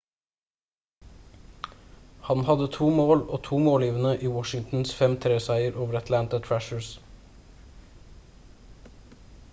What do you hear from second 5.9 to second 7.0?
atlanta thrashers